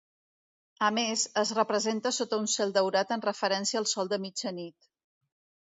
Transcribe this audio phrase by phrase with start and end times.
[0.87, 4.93] A més, es representa sota un cel daurat en referència al sol de mitjanit.